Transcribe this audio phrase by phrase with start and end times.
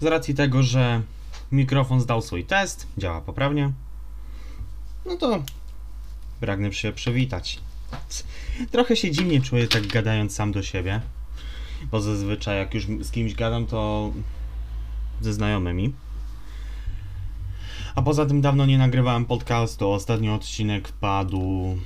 [0.00, 1.02] Z racji tego, że
[1.52, 3.72] mikrofon zdał swój test, działa poprawnie,
[5.06, 5.42] no to
[6.40, 7.60] pragnę się przywitać.
[8.70, 11.00] Trochę się dziwnie czuję tak gadając sam do siebie,
[11.90, 14.12] bo zazwyczaj jak już z kimś gadam, to
[15.20, 15.92] ze znajomymi.
[17.94, 19.90] A poza tym dawno nie nagrywałem podcastu.
[19.90, 21.76] Ostatni odcinek padł.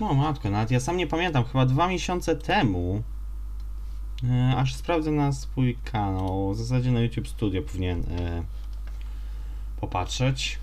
[0.00, 3.02] No matko, nawet ja sam nie pamiętam, chyba dwa miesiące temu.
[4.30, 6.52] E, aż sprawdzę na swój kanał.
[6.54, 8.42] W zasadzie na YouTube Studio powinien e,
[9.80, 10.58] popatrzeć.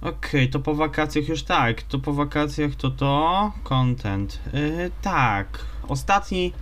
[0.00, 1.82] Okej, to po wakacjach już tak.
[1.82, 3.52] To po wakacjach to to.
[3.64, 4.40] Content.
[4.52, 5.64] E, tak.
[5.88, 6.52] Ostatni.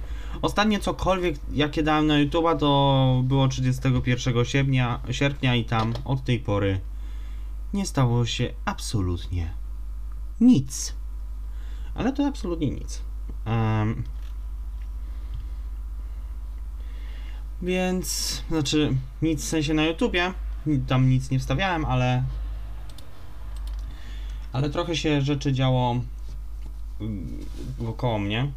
[0.42, 6.38] Ostatnie cokolwiek, jakie dałem na YouTube'a, to było 31 sierpnia, sierpnia i tam od tej
[6.38, 6.80] pory
[7.74, 9.54] nie stało się absolutnie
[10.40, 10.94] nic.
[11.94, 13.02] Ale to absolutnie nic.
[13.44, 14.04] Em,
[17.62, 20.32] więc, znaczy, nic w sensie na YouTubie,
[20.86, 22.22] tam nic nie wstawiałem, ale
[24.52, 26.00] ale trochę się rzeczy działo
[27.00, 27.46] mm,
[27.78, 28.52] wokoło mnie.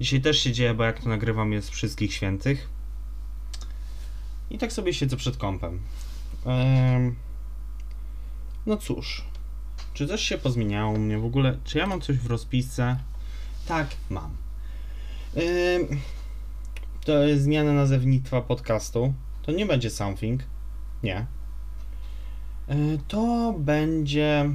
[0.00, 2.68] Dzisiaj też się dzieje, bo jak to nagrywam jest wszystkich świętych.
[4.50, 5.80] I tak sobie siedzę przed kąpem.
[6.46, 7.14] Em,
[8.66, 9.24] no cóż,
[9.94, 11.58] czy coś się pozmieniało u mnie w ogóle?
[11.64, 12.96] Czy ja mam coś w rozpisce?
[13.66, 14.36] Tak, mam.
[15.34, 16.00] Em,
[17.04, 19.14] to jest zmiana nazewnictwa podcastu.
[19.42, 20.42] To nie będzie something.
[21.02, 21.16] Nie.
[22.68, 22.76] E,
[23.08, 24.50] To będzie.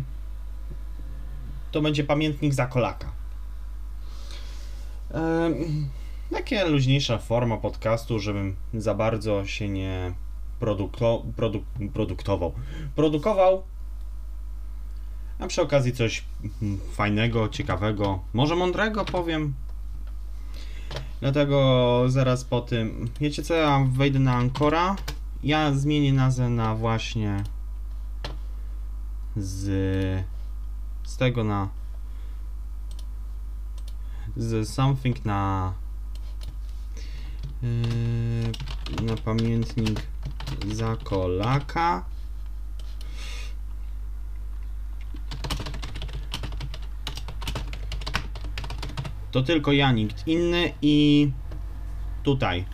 [1.71, 3.11] To będzie pamiętnik za kolaka.
[5.11, 5.89] Em,
[6.31, 10.13] Takie luźniejsza forma podcastu, żebym za bardzo się nie
[10.59, 12.53] produkto, produk, produktował.
[12.95, 13.63] Produkował.
[15.39, 16.23] A przy okazji coś
[16.91, 19.53] fajnego, ciekawego, może mądrego powiem.
[21.21, 23.09] Dlatego zaraz po tym.
[23.19, 23.53] Wiecie co?
[23.53, 24.95] Ja wejdę na Ancora.
[25.43, 27.43] Ja zmienię nazwę na właśnie
[29.37, 29.65] z
[31.03, 31.69] z tego na
[34.37, 35.73] z something na
[37.61, 40.01] yy, na pamiętnik
[40.73, 42.03] za kolaka
[49.35, 51.31] to tylko ja, nikt inny i
[52.23, 52.65] tutaj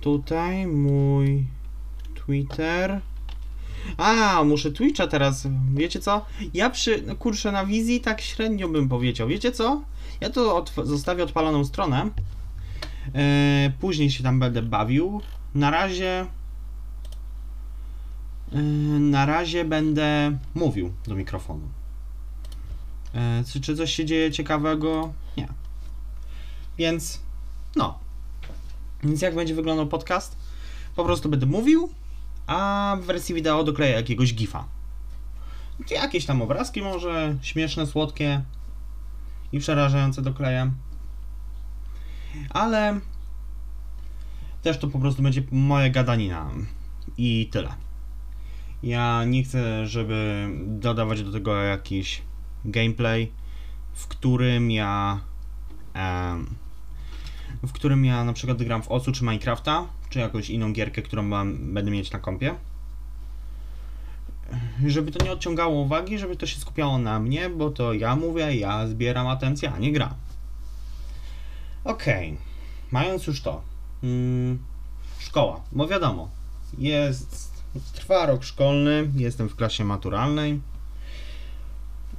[0.00, 1.46] tutaj mój
[2.14, 3.00] Twitter
[3.96, 5.48] a, muszę Twitcha teraz.
[5.74, 6.26] Wiecie co?
[6.54, 9.28] Ja przy, no kurczę, na wizji tak średnio bym powiedział.
[9.28, 9.82] Wiecie co?
[10.20, 12.10] Ja to zostawię odpaloną stronę.
[13.14, 15.20] E, później się tam będę bawił.
[15.54, 16.26] Na razie.
[18.52, 18.58] E,
[18.98, 21.68] na razie będę mówił do mikrofonu.
[23.14, 25.12] E, czy, czy coś się dzieje ciekawego?
[25.36, 25.48] Nie.
[26.78, 27.20] Więc.
[27.76, 27.98] No.
[29.02, 30.36] Więc jak będzie wyglądał podcast?
[30.96, 31.88] Po prostu będę mówił,
[32.46, 34.64] a w wersji wideo dokleję jakiegoś gifa.
[35.90, 38.42] Jakieś tam obrazki może, śmieszne, słodkie
[39.52, 40.72] i przerażające dokleję.
[42.50, 43.00] Ale
[44.62, 46.50] też to po prostu będzie moja gadanina
[47.18, 47.85] i tyle.
[48.82, 52.22] Ja nie chcę, żeby dodawać do tego jakiś
[52.64, 53.32] gameplay,
[53.92, 55.20] w którym ja
[57.62, 61.22] w którym ja na przykład gram w Osu czy Minecrafta, czy jakąś inną gierkę, którą
[61.22, 62.54] mam, będę mieć na kompie.
[64.86, 68.56] Żeby to nie odciągało uwagi, żeby to się skupiało na mnie, bo to ja mówię,
[68.56, 70.14] ja zbieram atencję, a nie gram.
[71.84, 72.36] Okej,
[72.90, 73.62] mając już to.
[74.02, 74.58] Mm,
[75.18, 76.30] szkoła, bo wiadomo,
[76.78, 77.55] jest,
[77.92, 80.60] trwa rok szkolny, jestem w klasie maturalnej.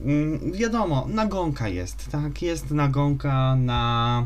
[0.02, 2.42] Mm, wiadomo, nagonka jest, tak?
[2.42, 4.26] Jest nagonka na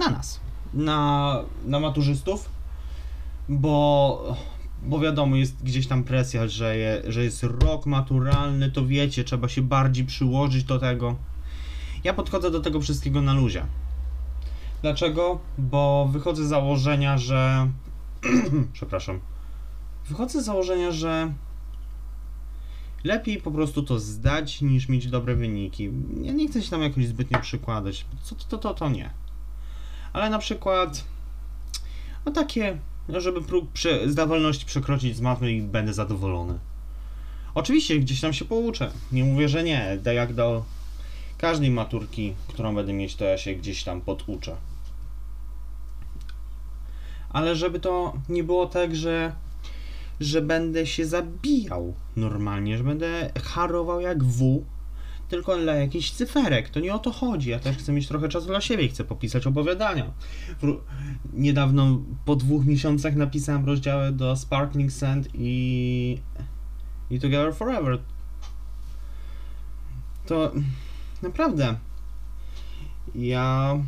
[0.00, 0.40] na nas,
[0.74, 2.48] na, na maturzystów,
[3.48, 4.36] bo,
[4.82, 9.48] bo wiadomo, jest gdzieś tam presja, że, je, że jest rok maturalny, to wiecie, trzeba
[9.48, 11.16] się bardziej przyłożyć do tego.
[12.04, 13.66] Ja podchodzę do tego wszystkiego na luzie.
[14.82, 15.38] Dlaczego?
[15.58, 17.68] Bo wychodzę z założenia, że.
[18.72, 19.20] Przepraszam.
[20.10, 21.32] Wychodzę z założenia, że
[23.04, 25.90] lepiej po prostu to zdać, niż mieć dobre wyniki.
[26.22, 28.06] Ja nie chcę się tam jakoś zbytnio przykładać.
[28.22, 29.10] Co to, to, to, to nie
[30.12, 31.04] ale na przykład
[32.26, 32.78] no takie,
[33.08, 36.58] żeby próg prze, zdawalności przekroczyć z matmy i będę zadowolony.
[37.54, 40.64] Oczywiście gdzieś tam się pouczę, nie mówię, że nie, tak jak do
[41.38, 44.56] każdej maturki, którą będę mieć, to ja się gdzieś tam poduczę.
[47.30, 49.32] Ale żeby to nie było tak, że
[50.20, 54.64] że będę się zabijał normalnie, że będę harował jak W,
[55.28, 56.68] tylko dla jakichś cyferek.
[56.68, 57.50] To nie o to chodzi.
[57.50, 60.12] Ja też chcę mieć trochę czasu dla siebie chcę popisać opowiadania.
[61.32, 66.18] Niedawno, po dwóch miesiącach, napisałem rozdziały do Sparkling Sand i,
[67.10, 67.98] i Together Forever.
[70.26, 70.52] To
[71.22, 71.76] naprawdę
[73.14, 73.78] ja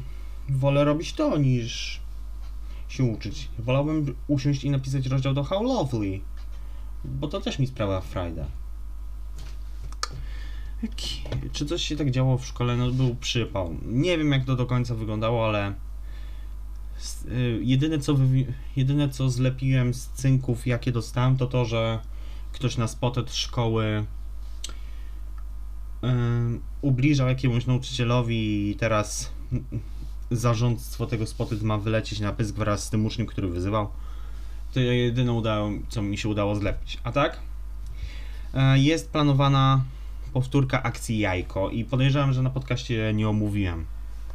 [0.48, 2.01] wolę robić to niż
[2.92, 3.48] się uczyć.
[3.58, 6.20] Wolałbym usiąść i napisać rozdział do How Lovely,
[7.04, 8.46] bo to też mi sprawia frajdę.
[10.82, 12.76] Jak- Czy coś się tak działo w szkole?
[12.76, 13.76] No był przypał.
[13.82, 15.74] Nie wiem jak to do końca wyglądało, ale
[17.28, 18.16] y, jedyne co,
[18.76, 22.00] jedyne co zlepiłem z cynków jakie dostałem to to, że
[22.52, 24.06] ktoś na spotet szkoły
[26.80, 29.30] ubliżał jakiemuś nauczycielowi i teraz
[30.32, 33.88] zarządstwo tego spotet ma wylecieć na pysk wraz z tym uczniem, który wyzywał.
[34.74, 36.98] To jedyne udało, co mi się udało zlepić.
[37.04, 37.38] A tak?
[38.54, 39.84] E, Jest planowana
[40.32, 43.84] powtórka akcji Jajko i podejrzewam, że na podcaście nie omówiłem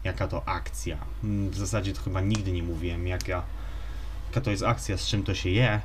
[0.04, 0.98] jaka to akcja.
[1.24, 3.44] Mm, W zasadzie to chyba nigdy nie mówiłem jaka,
[4.28, 5.82] jaka to jest akcja, z czym to się je.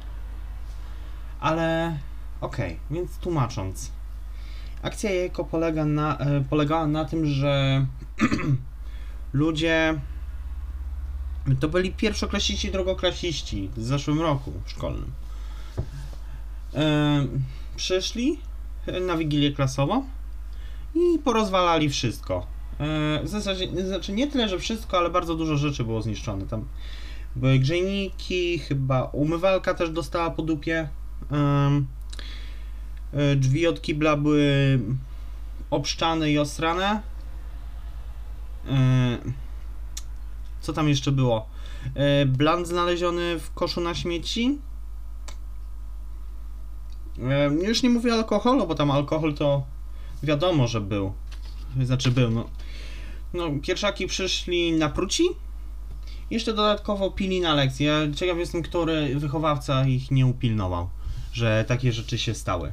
[1.41, 1.99] Ale
[2.41, 3.91] okej, więc tłumacząc.
[4.83, 7.87] Akcja Jajko polega na, e, polegała na tym, że
[9.33, 10.01] ludzie
[11.61, 15.13] to byli pierwszoklasiści, drugoklasiści w zeszłym roku szkolnym.
[17.77, 18.39] Przyszli
[19.07, 20.05] na wigilię klasową
[20.95, 22.47] i porozwalali wszystko.
[22.81, 26.47] E, W zasadzie, znaczy nie tyle, że wszystko, ale bardzo dużo rzeczy było zniszczone.
[26.47, 26.65] Tam
[27.37, 30.89] były grzejniki, chyba umywalka też dostała po dupie.
[31.33, 31.83] E,
[33.37, 34.79] Drzwi od kibla były
[35.71, 37.03] obszczane i osrane.
[38.69, 39.19] E,
[40.61, 41.47] Co tam jeszcze było?
[41.95, 44.59] E, Bland znaleziony w koszu na śmieci.
[47.23, 49.63] E, Już nie mówię alkoholu, bo tam alkohol to
[50.23, 51.13] wiadomo, że był.
[51.83, 52.49] Znaczy był, no.
[53.35, 55.25] No, pierwszaki przyszli na pruci.
[56.31, 57.87] Jeszcze dodatkowo pili na lekcji.
[57.87, 60.89] Ja ciekaw jestem, który wychowawca ich nie upilnował,
[61.33, 62.73] że takie rzeczy się stały.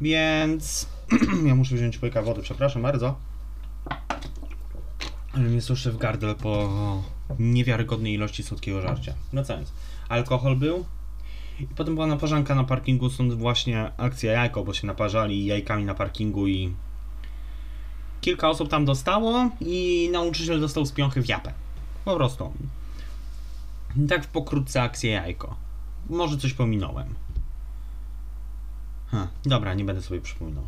[0.00, 0.88] Więc
[1.48, 3.14] ja muszę wziąć łyka wody, przepraszam bardzo.
[5.34, 6.68] Ale mnie suszy w gardle po
[7.38, 9.14] niewiarygodnej ilości słodkiego żarcia.
[9.32, 9.72] Wracając.
[10.08, 10.84] Alkohol był.
[11.60, 15.94] I potem była naparzanka na parkingu, stąd właśnie akcja jajko, bo się naparzali jajkami na
[15.94, 16.74] parkingu i
[18.20, 21.52] kilka osób tam dostało i nauczyciel dostał z piąchy w japę.
[22.04, 22.52] Po prostu.
[24.08, 25.56] Tak w pokrótce akcja jajko.
[26.10, 27.14] Może coś pominąłem.
[29.06, 30.64] Ha, dobra, nie będę sobie przypominał.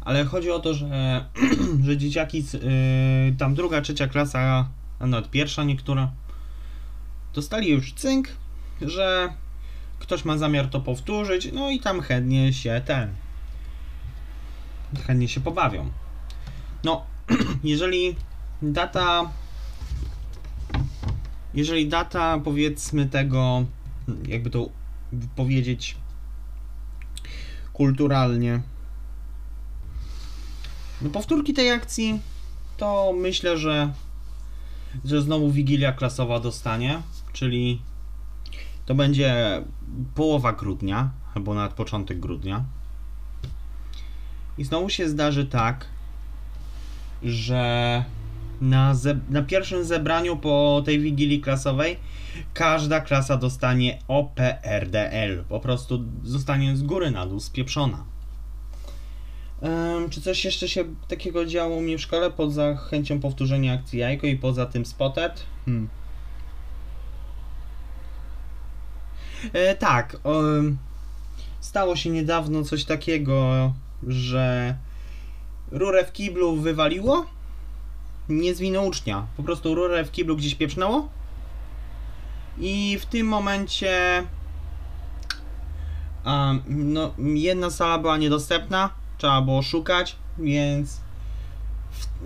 [0.00, 1.24] Ale chodzi o to, że,
[1.86, 4.68] że dzieciaki, z, yy, tam druga, trzecia klasa,
[4.98, 6.08] a nawet pierwsza niektóre,
[7.34, 8.28] dostali już cynk,
[8.80, 9.32] że
[9.98, 13.14] ktoś ma zamiar to powtórzyć, no i tam chętnie się ten,
[15.06, 15.90] chętnie się pobawią.
[16.84, 17.06] No,
[17.64, 18.16] jeżeli
[18.62, 19.30] data,
[21.54, 23.64] jeżeli data powiedzmy tego,
[24.28, 24.68] jakby to
[25.36, 25.96] powiedzieć
[27.72, 28.62] kulturalnie,
[31.02, 32.20] no powtórki tej akcji,
[32.76, 33.92] to myślę, że,
[35.04, 37.02] że znowu Wigilia klasowa dostanie,
[37.32, 37.80] czyli
[38.86, 39.62] to będzie
[40.14, 42.64] połowa grudnia, albo nawet początek grudnia.
[44.58, 45.86] I znowu się zdarzy tak,
[47.22, 48.04] że
[48.60, 48.94] na,
[49.30, 51.96] na pierwszym zebraniu po tej wigilii klasowej
[52.54, 55.44] każda klasa dostanie OPRDL.
[55.48, 58.04] Po prostu zostanie z góry na dół spieprzona.
[59.62, 63.98] Em, czy coś jeszcze się takiego działo u mnie w szkole poza chęcią powtórzenia akcji
[63.98, 65.46] jajko i poza tym spotet?
[65.64, 65.88] Hmm.
[69.52, 70.78] E, tak, em,
[71.60, 73.72] stało się niedawno coś takiego,
[74.06, 74.76] że
[75.70, 77.26] rurę w kiblu wywaliło.
[78.28, 79.26] Nie z winy ucznia.
[79.36, 81.08] Po prostu rurę w kiblu gdzieś pieprznęło.
[82.58, 84.22] I w tym momencie
[86.24, 88.90] a, no, jedna sala była niedostępna,
[89.22, 91.00] trzeba było szukać, więc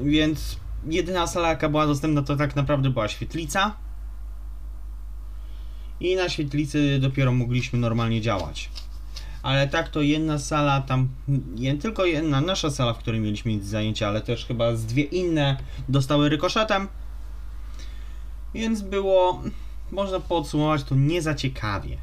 [0.00, 3.76] więc jedyna sala jaka była dostępna to tak naprawdę była świetlica.
[6.00, 8.70] I na świetlicy dopiero mogliśmy normalnie działać.
[9.42, 11.08] Ale tak to jedna sala tam,
[11.54, 15.56] nie tylko jedna nasza sala, w której mieliśmy zajęcia, ale też chyba z dwie inne
[15.88, 16.88] dostały rykoszetem.
[18.54, 19.42] Więc było,
[19.90, 21.98] można podsumować to nie za ciekawie.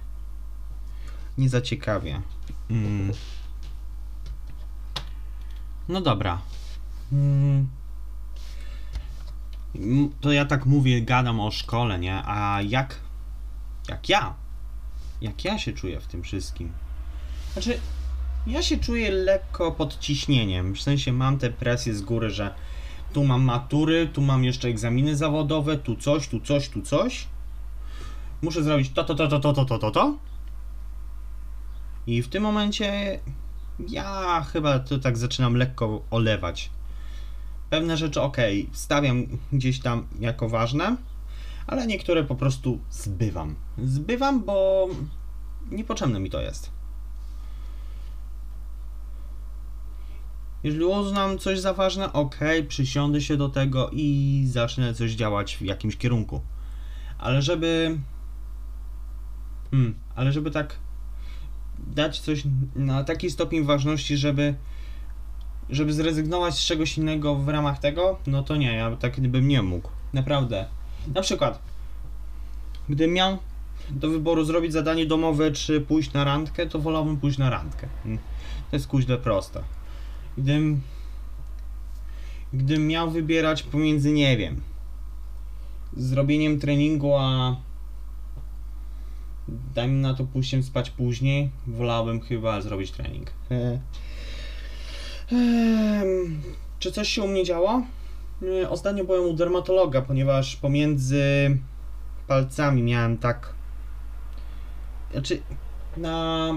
[1.37, 2.21] Nie za ciekawie.
[2.69, 3.11] Mm.
[5.89, 6.41] No dobra.
[7.11, 7.67] Mm.
[10.21, 12.21] To ja tak mówię, gadam o szkole, nie?
[12.25, 12.99] A jak.
[13.89, 14.33] Jak ja?
[15.21, 16.71] Jak ja się czuję w tym wszystkim?
[17.53, 17.79] Znaczy,
[18.47, 20.75] ja się czuję lekko pod ciśnieniem.
[20.75, 22.53] W sensie mam tę presję z góry, że
[23.13, 27.27] tu mam matury, tu mam jeszcze egzaminy zawodowe, tu coś, tu coś, tu coś.
[28.41, 30.17] Muszę zrobić to, to, to, to, to, to, to, to.
[32.07, 33.19] I w tym momencie
[33.79, 36.69] ja chyba to tak zaczynam lekko olewać.
[37.69, 38.37] Pewne rzeczy ok,
[38.71, 40.97] stawiam gdzieś tam jako ważne,
[41.67, 43.55] ale niektóre po prostu zbywam.
[43.77, 44.87] Zbywam, bo
[45.71, 46.71] niepotrzebne mi to jest.
[50.63, 55.61] Jeżeli uznam coś za ważne, ok, przysiądę się do tego i zacznę coś działać w
[55.61, 56.41] jakimś kierunku.
[57.17, 57.97] Ale żeby.
[59.71, 60.75] Hmm, ale żeby tak
[61.93, 62.43] dać coś
[62.75, 64.55] na taki stopień ważności, żeby
[65.69, 69.61] żeby zrezygnować z czegoś innego w ramach tego, no to nie, ja tak bym nie
[69.61, 69.89] mógł.
[70.13, 70.65] Naprawdę.
[71.15, 71.59] Na przykład,
[72.89, 73.37] gdybym miał
[73.89, 77.87] do wyboru zrobić zadanie domowe, czy pójść na randkę, to wolałbym pójść na randkę.
[78.03, 78.19] Hmm.
[78.69, 79.63] To jest kuźle proste.
[80.37, 80.81] Gdybym,
[82.53, 84.61] gdybym miał wybierać pomiędzy, nie wiem,
[85.97, 87.55] zrobieniem treningu, a
[89.47, 93.31] dajmy na to pójściem spać później, wolałbym chyba zrobić trening.
[95.31, 96.41] Ehm,
[96.79, 97.81] czy coś się u mnie działo?
[98.63, 101.23] E, Ostatnio byłem u dermatologa, ponieważ pomiędzy
[102.27, 103.53] palcami miałem tak.
[105.11, 105.41] Znaczy,
[105.97, 106.47] na.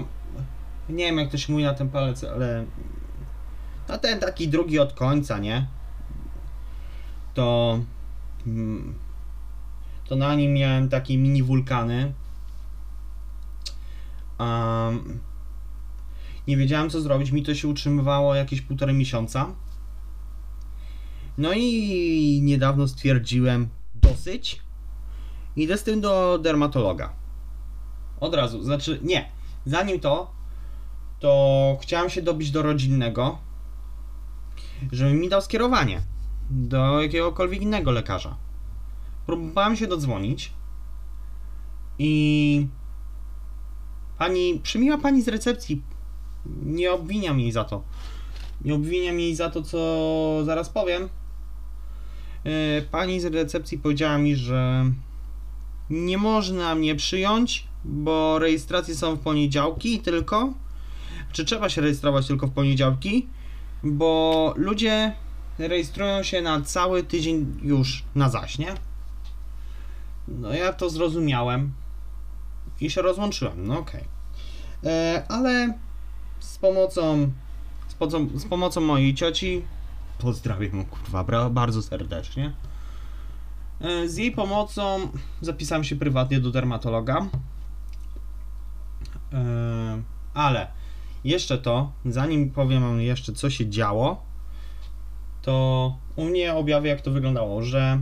[0.89, 2.65] Nie wiem jak to się mówi na ten palec, ale.
[3.87, 5.67] Na ten taki drugi od końca, nie?
[7.33, 7.79] To.
[8.47, 8.93] mm,
[10.09, 12.13] To na nim miałem takie mini wulkany.
[14.39, 15.19] Um,
[16.47, 19.55] nie wiedziałem co zrobić, mi to się utrzymywało jakieś półtorej miesiąca.
[21.37, 24.61] No i niedawno stwierdziłem dosyć.
[25.55, 27.13] Idę z tym do dermatologa.
[28.19, 29.31] Od razu, znaczy nie.
[29.65, 30.31] Zanim to,
[31.19, 33.37] to chciałem się dobić do rodzinnego,
[34.91, 36.01] żeby mi dał skierowanie
[36.49, 38.37] do jakiegokolwiek innego lekarza.
[39.25, 40.53] Próbowałem się dodzwonić
[41.99, 42.67] i
[44.17, 45.81] pani, przyjmiła pani z recepcji
[46.63, 47.83] nie obwiniam jej za to.
[48.65, 51.09] Nie obwiniam jej za to, co zaraz powiem.
[52.45, 52.51] Yy,
[52.91, 54.85] Pani z recepcji powiedziała mi, że
[55.89, 60.53] nie można mnie przyjąć, bo rejestracje są w poniedziałki tylko.
[61.31, 63.27] Czy trzeba się rejestrować tylko w poniedziałki?
[63.83, 65.13] Bo ludzie
[65.57, 68.73] rejestrują się na cały tydzień już na zaś, nie?
[70.27, 71.71] No ja to zrozumiałem
[72.81, 74.03] i się rozłączyłem, no okej.
[74.81, 75.27] Okay.
[75.27, 75.73] Ale
[76.39, 77.31] z pomocą,
[77.87, 79.65] z, pomocą, z pomocą mojej cioci,
[80.19, 82.53] pozdrawiam kurwa bardzo serdecznie,
[83.81, 87.27] E, z jej pomocą zapisałem się prywatnie do dermatologa.
[89.33, 90.01] E,
[90.33, 90.67] Ale
[91.23, 94.23] jeszcze to, zanim powiem wam jeszcze co się działo,
[95.41, 98.01] to u mnie objawy jak to wyglądało, że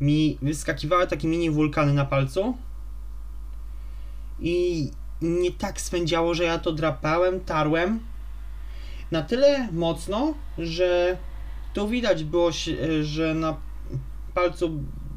[0.00, 2.56] mi wyskakiwały takie mini wulkany na palcu
[4.40, 4.90] i
[5.22, 8.00] nie tak swędziało, że ja to drapałem, tarłem
[9.10, 11.16] na tyle mocno, że
[11.74, 12.50] tu widać było,
[13.02, 13.56] że na
[14.34, 14.70] palcu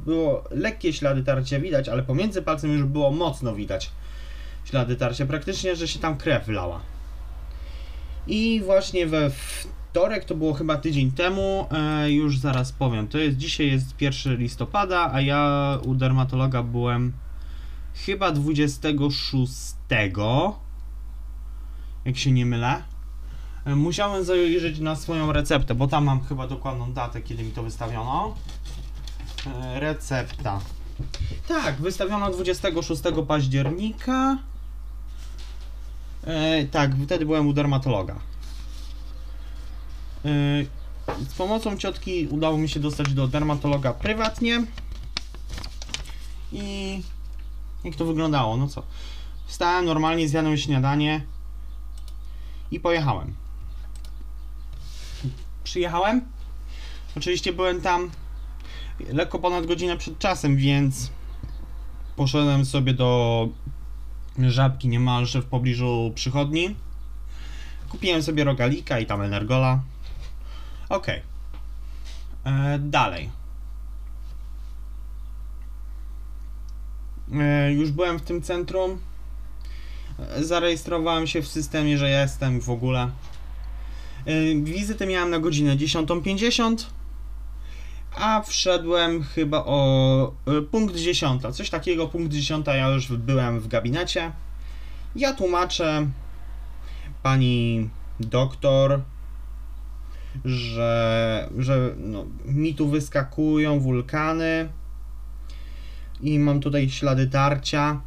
[0.06, 3.92] było lekkie ślady tarcia widać, ale pomiędzy palcem już było mocno widać
[4.66, 6.82] ślady tarcia, praktycznie, że się tam krew wlała.
[8.28, 13.38] I właśnie we wtorek, to było chyba tydzień temu, e, już zaraz powiem, to jest
[13.38, 17.14] dzisiaj jest 1 listopada, a ja u dermatologa byłem
[17.94, 19.64] chyba 26,
[22.06, 22.84] jak się nie mylę.
[23.66, 27.64] E, Musiałem zajrzeć na swoją receptę, bo tam mam chyba dokładną datę, kiedy mi to
[27.64, 28.36] wystawiono.
[29.48, 30.60] E, Recepta.
[31.48, 34.38] Tak, wystawiono 26 października.
[36.24, 38.16] E, tak, wtedy byłem u dermatologa.
[40.26, 40.30] E,
[41.30, 44.64] z pomocą ciotki udało mi się dostać do dermatologa prywatnie.
[46.52, 47.02] I
[47.84, 48.58] jak to wyglądało?
[48.58, 48.84] No co?
[49.46, 51.26] Wstałem normalnie, zjadłem śniadanie
[52.72, 53.36] i pojechałem.
[55.64, 56.22] Przyjechałem.
[57.18, 58.12] Oczywiście byłem tam
[59.10, 61.12] lekko ponad godzinę przed czasem, więc
[62.16, 63.48] poszedłem sobie do
[64.38, 66.76] żabki niemalże w pobliżu przychodni.
[67.90, 69.82] Kupiłem sobie rogalika i tam energola.
[70.90, 71.22] Okej.
[72.46, 73.30] E, Dalej.
[77.70, 79.00] Już byłem w tym centrum.
[80.20, 83.10] E, Zarejestrowałem się w systemie, że jestem w ogóle.
[84.26, 86.86] E, Wizytę miałem na godzinę 10.50,
[88.16, 91.42] a wszedłem chyba o e, punkt 10.
[91.52, 92.68] Coś takiego, punkt 10.
[92.68, 94.32] Ja już byłem w gabinecie.
[95.16, 96.08] Ja tłumaczę.
[97.24, 99.02] pani doktor,
[100.46, 104.70] że, że no, mi tu wyskakują wulkany
[106.22, 108.02] i mam tutaj ślady tarcia.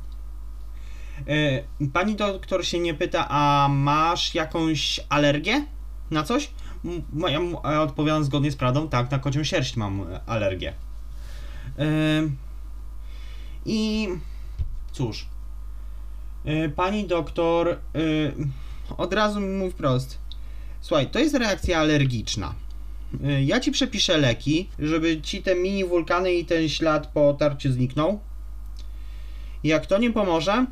[1.29, 5.67] E, Pani doktor się nie pyta, a masz jakąś alergię
[6.11, 6.51] na coś?
[7.29, 10.73] Ja odpowiadam zgodnie z prawdą, tak, na kocią sierść mam e, alergię.
[11.79, 11.85] E,
[13.67, 14.09] I
[14.93, 15.27] cóż,
[16.77, 17.79] pani doktor
[18.97, 20.19] od razu mi mówi wprost,
[20.81, 22.55] słuchaj, to jest reakcja alergiczna.
[23.25, 27.73] E, Ja ci przepiszę leki, żeby ci te mini wulkany i ten ślad po tarciu
[27.73, 28.21] zniknął.
[29.65, 30.67] Jak to nie pomoże,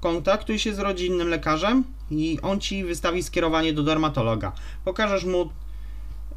[0.00, 4.52] kontaktuj się z rodzinnym lekarzem i on ci wystawi skierowanie do dermatologa.
[4.84, 5.50] Pokażesz mu,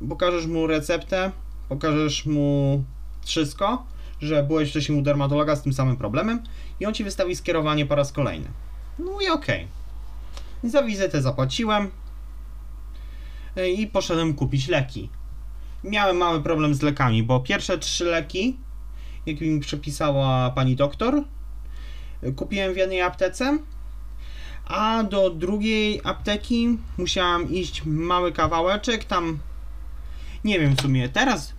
[0.10, 1.32] pokażesz mu receptę,
[1.70, 2.84] pokażesz mu
[3.26, 3.86] wszystko,
[4.22, 6.44] że byłeś wcześniej u dermatologa z tym samym problemem
[6.80, 8.48] i on ci wystawi skierowanie po raz kolejny.
[9.00, 9.68] No i okej.
[10.64, 11.92] Za wizytę zapłaciłem
[13.58, 15.10] y, i poszedłem kupić leki.
[15.84, 18.58] Miałem mały problem z lekami, bo pierwsze trzy leki,
[19.26, 21.24] jakie mi przepisała pani doktor,
[22.36, 23.58] kupiłem w jednej aptece,
[24.66, 29.40] a do drugiej apteki musiałam iść mały kawałeczek, tam
[30.44, 31.54] nie wiem w sumie, teraz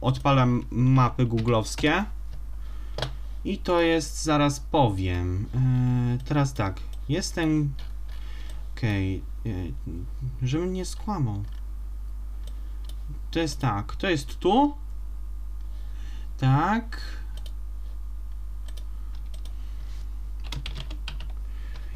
[0.00, 2.04] odpalam mapy googlowskie
[3.44, 5.46] i to jest, zaraz powiem,
[6.12, 7.72] Yy, teraz tak, jestem,
[8.76, 9.72] okej, yy,
[10.42, 11.42] żebym nie skłamał,
[13.32, 14.74] to jest tak, to jest tu,
[16.38, 17.00] tak,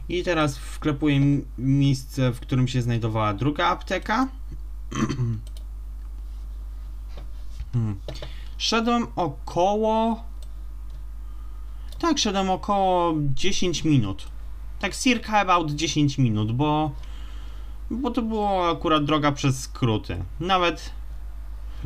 [0.09, 1.21] I teraz wklepuję
[1.59, 4.27] miejsce, w którym się znajdowała druga apteka.
[7.73, 8.01] Hmm.
[8.59, 10.25] Szedłem około.
[11.99, 14.27] Tak, szedłem około 10 minut.
[14.79, 16.91] Tak, circa about 10 minut, bo.
[17.91, 20.25] Bo to było akurat droga przez skróty.
[20.41, 20.91] Nawet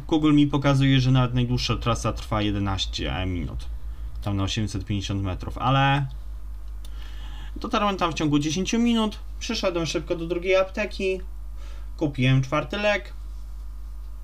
[0.08, 3.66] Google mi pokazuje, że nawet najdłuższa trasa trwa 11 minut.
[4.22, 6.06] Tam na 850 metrów, ale
[7.56, 11.20] Dotarłem tam w ciągu 10 minut, przyszedłem szybko do drugiej apteki,
[11.96, 13.12] kupiłem czwarty lek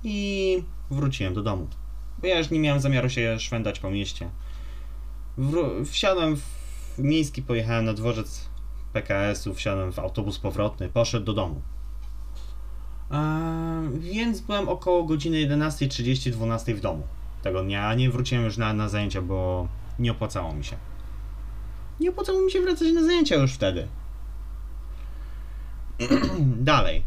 [0.03, 1.67] i wróciłem do domu.
[2.21, 4.29] Bo ja już nie miałem zamiaru się szwendać po mieście.
[5.85, 6.43] Wsiadłem w
[6.97, 8.49] miejski, pojechałem na dworzec
[8.93, 11.61] PKS-u, wsiadłem w autobus powrotny, poszedł do domu.
[13.93, 17.03] Więc byłem około godziny 11.30-12 w domu
[17.41, 19.67] tego dnia, nie wróciłem już na, na zajęcia, bo
[19.99, 20.75] nie opłacało mi się.
[21.99, 23.87] Nie opłacało mi się wracać na zajęcia już wtedy.
[26.71, 27.03] Dalej.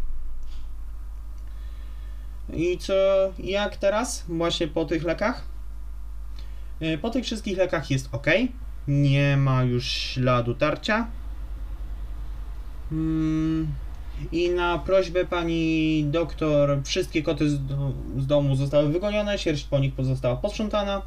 [2.52, 2.92] I co,
[3.38, 4.24] jak teraz?
[4.28, 5.44] Właśnie po tych lekach?
[6.80, 8.26] Yy, Po tych wszystkich lekach jest ok.
[8.88, 11.06] Nie ma już śladu tarcia.
[12.92, 13.68] Mm,
[14.32, 17.60] I na prośbę pani doktor wszystkie koty z,
[18.18, 21.02] z domu zostały wygonione, sierść po nich pozostała posprzątana.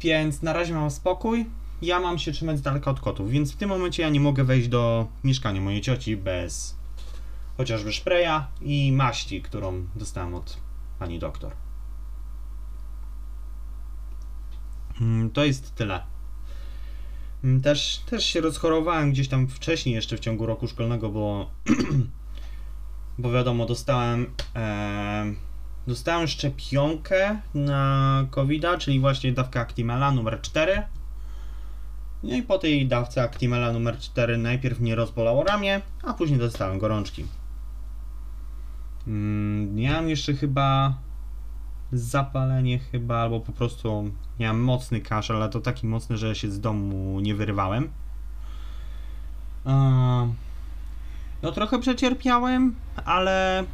[0.00, 1.46] Więc na razie mam spokój.
[1.82, 4.44] Ja mam się trzymać z daleka od kotów, więc w tym momencie ja nie mogę
[4.44, 6.76] wejść do mieszkania mojej cioci bez
[7.56, 10.56] chociażby szpreja i maści, którą dostałem od
[10.98, 11.52] pani doktor.
[15.00, 16.17] Mm, To jest tyle.
[17.44, 21.50] Mm, Też, też się rozchorowałem gdzieś tam wcześniej, jeszcze w ciągu roku szkolnego, bo,
[23.18, 25.34] bo wiadomo, dostałem, e,
[25.86, 30.82] dostałem szczepionkę na covid czyli właśnie dawkę Actimela numer 4.
[32.22, 36.78] No i po tej dawce Actimela numer 4 najpierw mnie rozbolało ramię, a później dostałem
[36.78, 37.24] gorączki.
[39.06, 40.94] Mm, miałem jeszcze chyba
[41.92, 46.60] zapalenie chyba, albo po prostu miałem mocny kaszel, ale to taki mocny, że się z
[46.60, 47.90] domu nie wyrywałem.
[49.66, 50.28] Eee,
[51.42, 52.74] No trochę przecierpiałem,
[53.04, 53.64] ale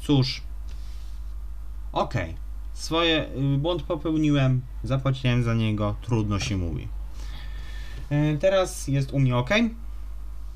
[0.00, 0.42] cóż.
[1.92, 2.34] Okej.
[2.72, 6.88] Swoje y, błąd popełniłem, zapłaciłem za niego, trudno się mówi.
[8.10, 9.50] E, Teraz jest u mnie ok.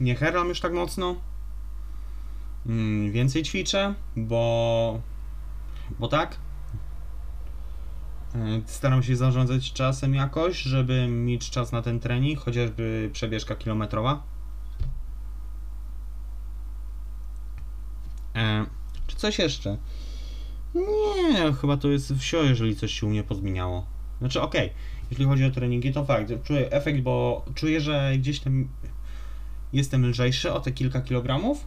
[0.00, 1.16] Nie herlam już tak mocno.
[2.66, 5.00] Mm, Więcej ćwiczę, bo.
[5.98, 6.36] Bo tak.
[8.34, 14.22] E, Staram się zarządzać czasem jakoś, żeby mieć czas na ten trening, chociażby przebieżka kilometrowa.
[18.34, 18.66] E,
[19.06, 19.78] czy coś jeszcze?
[20.74, 23.86] Nie, chyba to jest wsio, jeżeli coś się u mnie pozmieniało.
[24.18, 24.70] Znaczy, okej,
[25.10, 28.68] jeśli chodzi o treningi, to fakt, czuję efekt, bo czuję, że gdzieś tam
[29.72, 31.66] jestem lżejszy o te kilka kilogramów,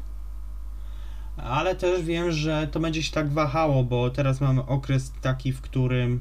[1.38, 5.62] ale też wiem, że to będzie się tak wahało, bo teraz mamy okres taki, w
[5.62, 6.20] którym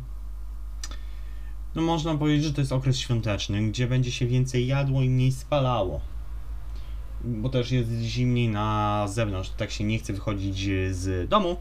[1.76, 5.32] no można powiedzieć, że to jest okres świąteczny, gdzie będzie się więcej jadło i mniej
[5.32, 6.00] spalało.
[7.24, 11.56] bo też jest zimniej na zewnątrz, tak się nie chce wychodzić z domu.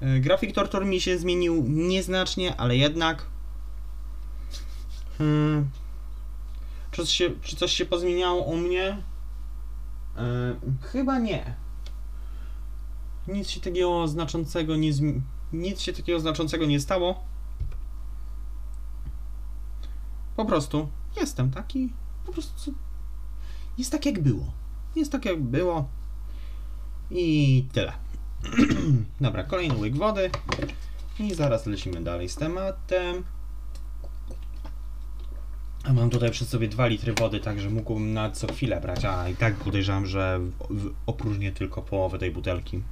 [0.00, 3.26] E, Grafik Tortor mi się zmienił nieznacznie, ale jednak.
[5.18, 5.70] Hmm.
[6.90, 9.02] Czy, coś się, czy coś się pozmieniało u mnie?
[10.16, 11.67] E, chyba nie.
[13.28, 15.20] Nic się takiego znaczącego nie zmi-
[15.52, 17.24] nic się takiego znaczącego nie stało.
[20.36, 20.88] Po prostu
[21.20, 21.92] jestem taki.
[22.26, 22.74] Po prostu
[23.78, 24.52] jest tak jak było.
[24.96, 25.88] Jest tak jak było.
[27.10, 27.92] I tyle.
[29.20, 30.30] Dobra, kolejny łyk wody.
[31.20, 33.24] I zaraz lecimy dalej z tematem.
[35.84, 39.28] A mam tutaj przy sobie 2 litry wody, także mógłbym na co chwilę brać, a
[39.28, 40.40] i tak podejrzewam, że
[41.06, 42.82] opróżnię tylko połowę tej butelki.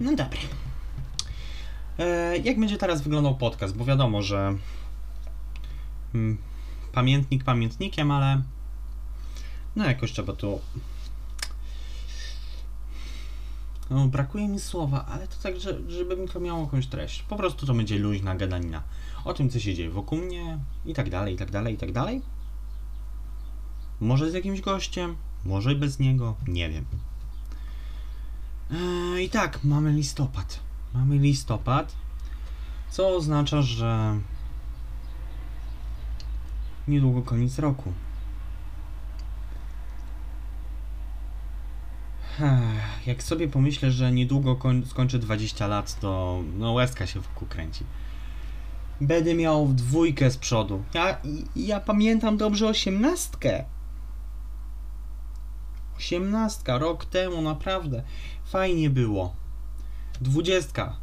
[0.00, 0.40] No dobra.
[1.98, 3.76] E, jak będzie teraz wyglądał podcast?
[3.76, 4.54] Bo wiadomo, że
[6.14, 6.38] mm,
[6.92, 8.42] pamiętnik pamiętnikiem, ale
[9.76, 10.60] no jakoś trzeba tu
[13.90, 17.22] no, brakuje mi słowa, ale to tak, że, żeby to miało jakąś treść.
[17.22, 18.82] Po prostu to będzie luźna gadanina.
[19.24, 21.92] O tym, co się dzieje wokół mnie i tak dalej, i tak dalej, i tak
[21.92, 22.22] dalej.
[24.00, 26.84] Może z jakimś gościem, może bez niego, nie wiem.
[28.70, 30.60] Eee, I tak, mamy listopad.
[30.94, 31.94] Mamy listopad,
[32.90, 34.18] co oznacza, że
[36.88, 37.92] niedługo koniec roku.
[43.06, 47.84] Jak sobie pomyślę, że niedługo koń, skończę 20 lat, to no łezka się wokół kręci.
[49.00, 50.82] Będę miał dwójkę z przodu.
[50.94, 51.18] Ja,
[51.56, 53.64] ja pamiętam dobrze osiemnastkę.
[55.98, 58.02] Osiemnastka, rok temu, naprawdę.
[58.44, 59.34] Fajnie było.
[60.20, 60.96] Dwudziestka.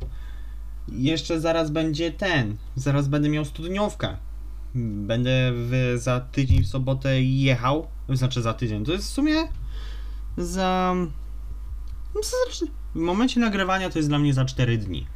[0.92, 2.58] Jeszcze zaraz będzie ten.
[2.76, 4.18] Zaraz będę miał studniówkę.
[4.76, 7.88] Będę w, za tydzień w sobotę jechał.
[8.10, 8.86] Znaczy za tydzień.
[8.86, 9.36] To jest w sumie
[10.38, 10.96] za.
[12.16, 12.22] no,
[12.96, 15.08] W momencie nagrywania to jest dla mnie za 4 dni.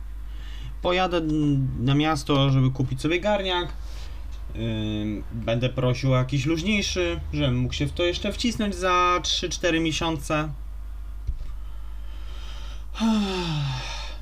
[0.82, 1.22] Pojadę
[1.80, 3.74] na miasto, żeby kupić sobie garniak.
[5.32, 10.50] Będę prosił o jakiś luźniejszy, żebym mógł się w to jeszcze wcisnąć za 3-4 miesiące.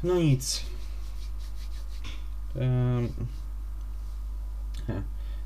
[0.04, 0.66] No nic.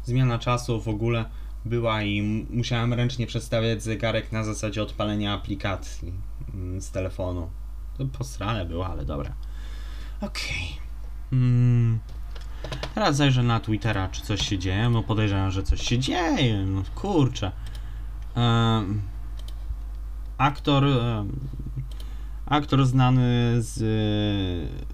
[0.04, 1.26] Zmiana czasu w ogóle
[1.66, 6.14] była i musiałem ręcznie przestawiać zegarek na zasadzie odpalenia aplikacji
[6.54, 7.50] mm, z telefonu.
[7.98, 9.34] To posrane było, ale dobra.
[10.22, 10.78] Okej.
[11.32, 12.00] Mm.
[12.96, 14.90] Teraz zajrzę na Twittera, czy coś się dzieje.
[14.90, 16.66] No podejrzewam, że coś się dzieje.
[16.66, 17.52] No kurczę.
[18.36, 19.02] Em,
[20.38, 20.84] aktor.
[20.86, 21.40] em,
[22.46, 23.80] aktor znany z.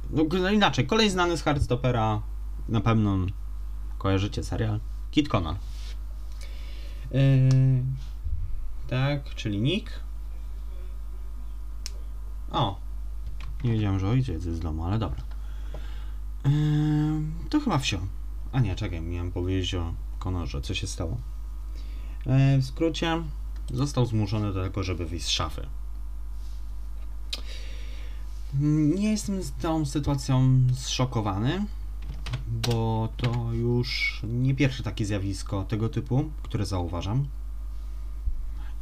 [0.10, 2.22] No, no inaczej, kolej znany z Hardstopera.
[2.70, 3.18] Na pewno
[3.98, 4.80] kojarzycie serial.
[5.12, 5.56] Kit Conan.
[7.12, 7.84] Yy,
[8.88, 10.00] tak, czyli Nick.
[12.52, 12.80] O.
[13.64, 15.24] Nie wiedziałem, że ojciec jest z domu, ale dobra.
[17.50, 18.00] To chyba wsio.
[18.52, 21.18] A nie, czekaj, miałem powiedzieć o Konorze, co się stało.
[22.26, 23.24] Yy, w skrócie,
[23.74, 25.68] został zmuszony do tego, żeby wyjść z szafy.
[28.96, 31.66] Nie jestem z tą sytuacją zszokowany,
[32.48, 37.28] bo to już nie pierwsze takie zjawisko tego typu, które zauważam.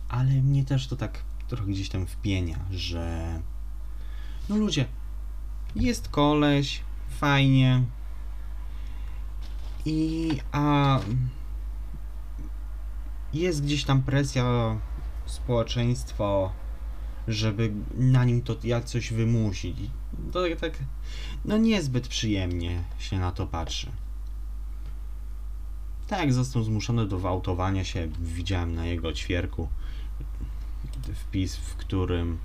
[0.10, 3.40] Ale mnie też to tak trochę gdzieś tam wpienia, że
[4.50, 4.86] no ludzie,
[5.76, 6.82] jest koleś,
[7.20, 7.84] fajnie
[9.86, 11.00] i a
[13.34, 14.78] jest gdzieś tam presja
[15.26, 16.54] społeczeństwa,
[17.28, 19.78] żeby na nim to jak coś wymusić.
[20.32, 20.74] To tak, tak
[21.46, 23.92] no niezbyt przyjemnie się na to patrzy.
[26.08, 28.08] Tak, został zmuszony do gwałtowania się.
[28.20, 29.70] Widziałem na jego ćwierku
[31.14, 32.38] wpis, w którym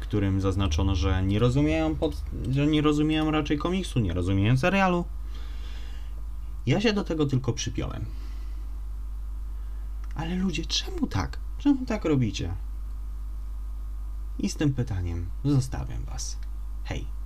[0.00, 5.04] którym zaznaczono, że nie rozumieją pod, że nie rozumieją raczej komiksu, nie rozumieją serialu.
[6.66, 8.04] Ja się do tego tylko przypiąłem.
[10.14, 11.38] Ale ludzie, czemu tak?
[11.58, 12.54] Czemu tak robicie?
[14.38, 16.38] I z tym pytaniem zostawiam was.
[16.84, 17.21] Hej.